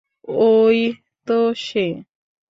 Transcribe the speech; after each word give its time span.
ওই 0.47 0.79
তো 1.27 1.37
সে! 1.65 1.85